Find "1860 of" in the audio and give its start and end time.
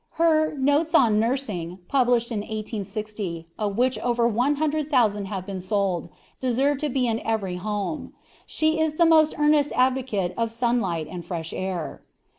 2.39-3.77